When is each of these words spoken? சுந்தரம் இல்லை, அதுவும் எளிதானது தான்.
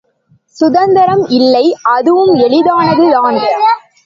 சுந்தரம் 0.57 1.23
இல்லை, 1.29 1.63
அதுவும் 1.93 2.33
எளிதானது 2.45 3.05
தான். 3.11 3.37